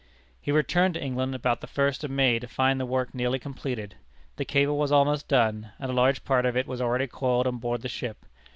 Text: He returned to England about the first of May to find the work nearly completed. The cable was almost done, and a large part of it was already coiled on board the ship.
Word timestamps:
He 0.41 0.51
returned 0.51 0.95
to 0.95 0.99
England 1.03 1.35
about 1.35 1.61
the 1.61 1.67
first 1.67 2.03
of 2.03 2.09
May 2.09 2.39
to 2.39 2.47
find 2.47 2.79
the 2.79 2.87
work 2.87 3.13
nearly 3.13 3.37
completed. 3.37 3.97
The 4.37 4.45
cable 4.45 4.75
was 4.79 4.91
almost 4.91 5.27
done, 5.27 5.73
and 5.77 5.91
a 5.91 5.93
large 5.93 6.23
part 6.23 6.43
of 6.47 6.57
it 6.57 6.65
was 6.65 6.81
already 6.81 7.05
coiled 7.05 7.45
on 7.45 7.57
board 7.59 7.83
the 7.83 7.87
ship. 7.87 8.25